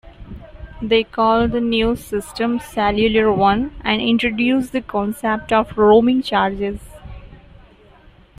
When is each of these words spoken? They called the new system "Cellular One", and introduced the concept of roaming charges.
They 0.81 1.03
called 1.03 1.51
the 1.51 1.61
new 1.61 1.95
system 1.95 2.59
"Cellular 2.59 3.31
One", 3.31 3.75
and 3.85 4.01
introduced 4.01 4.71
the 4.71 4.81
concept 4.81 5.53
of 5.53 5.77
roaming 5.77 6.23
charges. 6.23 6.79